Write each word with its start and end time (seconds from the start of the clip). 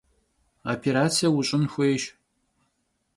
Vopêratse 0.65 1.27
vuş'ın 1.33 1.63
xuêyş. 1.71 2.03